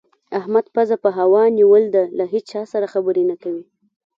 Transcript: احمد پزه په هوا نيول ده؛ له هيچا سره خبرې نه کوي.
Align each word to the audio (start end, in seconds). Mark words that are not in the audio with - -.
احمد 0.39 0.65
پزه 0.75 0.95
په 1.03 1.09
هوا 1.17 1.43
نيول 1.57 1.83
ده؛ 1.95 2.03
له 2.17 2.25
هيچا 2.33 2.61
سره 2.71 2.85
خبرې 2.93 3.23
نه 3.31 3.35
کوي. 3.43 3.63